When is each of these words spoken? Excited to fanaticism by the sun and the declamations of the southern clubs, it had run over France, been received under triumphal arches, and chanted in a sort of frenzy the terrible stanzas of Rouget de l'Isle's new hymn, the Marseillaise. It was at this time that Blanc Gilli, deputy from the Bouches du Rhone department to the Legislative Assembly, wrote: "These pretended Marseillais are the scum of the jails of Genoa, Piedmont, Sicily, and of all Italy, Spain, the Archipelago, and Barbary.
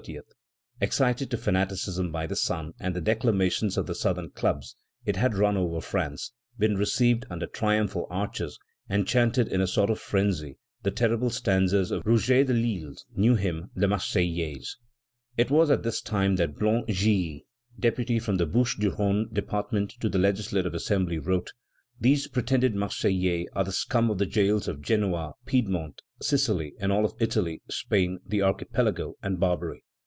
Excited 0.79 1.29
to 1.29 1.37
fanaticism 1.37 2.11
by 2.11 2.25
the 2.25 2.35
sun 2.35 2.73
and 2.79 2.95
the 2.95 3.01
declamations 3.01 3.77
of 3.77 3.85
the 3.85 3.93
southern 3.93 4.31
clubs, 4.31 4.75
it 5.05 5.15
had 5.15 5.35
run 5.35 5.55
over 5.55 5.79
France, 5.79 6.33
been 6.57 6.75
received 6.75 7.23
under 7.29 7.45
triumphal 7.45 8.07
arches, 8.09 8.57
and 8.89 9.07
chanted 9.07 9.47
in 9.47 9.61
a 9.61 9.67
sort 9.67 9.91
of 9.91 9.99
frenzy 9.99 10.57
the 10.81 10.89
terrible 10.89 11.29
stanzas 11.29 11.91
of 11.91 12.01
Rouget 12.03 12.45
de 12.47 12.53
l'Isle's 12.55 13.05
new 13.15 13.35
hymn, 13.35 13.69
the 13.75 13.87
Marseillaise. 13.87 14.75
It 15.37 15.51
was 15.51 15.69
at 15.69 15.83
this 15.83 16.01
time 16.01 16.35
that 16.37 16.55
Blanc 16.57 16.87
Gilli, 16.87 17.45
deputy 17.79 18.17
from 18.17 18.37
the 18.37 18.47
Bouches 18.47 18.79
du 18.79 18.89
Rhone 18.95 19.29
department 19.31 19.91
to 19.99 20.09
the 20.09 20.17
Legislative 20.17 20.73
Assembly, 20.73 21.19
wrote: 21.19 21.51
"These 21.99 22.27
pretended 22.27 22.73
Marseillais 22.73 23.45
are 23.53 23.63
the 23.65 23.71
scum 23.71 24.09
of 24.09 24.17
the 24.17 24.25
jails 24.25 24.67
of 24.67 24.81
Genoa, 24.81 25.33
Piedmont, 25.45 26.01
Sicily, 26.23 26.73
and 26.79 26.91
of 26.91 27.05
all 27.11 27.17
Italy, 27.19 27.61
Spain, 27.69 28.17
the 28.25 28.41
Archipelago, 28.41 29.13
and 29.21 29.39
Barbary. 29.39 29.83